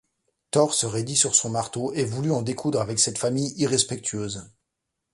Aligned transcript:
Thor 0.49 0.73
se 0.73 0.87
raidit 0.87 1.15
sur 1.15 1.35
son 1.35 1.51
marteau 1.51 1.93
et 1.93 2.05
voulut 2.05 2.31
en 2.31 2.41
découdre 2.41 2.81
avec 2.81 2.97
cette 2.97 3.19
famille 3.19 3.53
irrespectueuse. 3.57 4.49